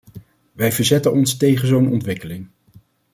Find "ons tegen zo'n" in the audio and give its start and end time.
1.11-1.91